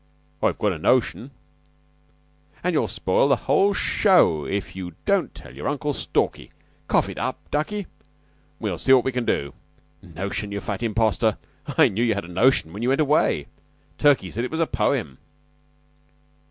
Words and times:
"I've 0.41 0.57
got 0.57 0.73
a 0.73 0.79
notion." 0.79 1.29
"And 2.63 2.73
you'll 2.73 2.87
spoil 2.87 3.27
the 3.27 3.35
whole 3.45 3.71
show 3.71 4.45
if 4.45 4.75
you 4.75 4.95
don't 5.05 5.35
tell 5.35 5.53
your 5.53 5.67
Uncle 5.67 5.93
Stalky. 5.93 6.49
Cough 6.87 7.07
it 7.07 7.19
up, 7.19 7.37
ducky, 7.51 7.81
and 7.81 7.85
we'll 8.59 8.79
see 8.79 8.93
what 8.93 9.03
we 9.05 9.11
can 9.11 9.25
do. 9.25 9.53
Notion, 10.01 10.51
you 10.51 10.59
fat 10.59 10.81
impostor 10.81 11.37
I 11.77 11.87
knew 11.87 12.01
you 12.03 12.15
had 12.15 12.25
a 12.25 12.33
notion 12.33 12.73
when 12.73 12.81
you 12.81 12.89
went 12.89 12.99
away! 12.99 13.45
Turkey 13.99 14.31
said 14.31 14.43
it 14.43 14.49
was 14.49 14.59
a 14.59 14.65
poem." 14.65 15.19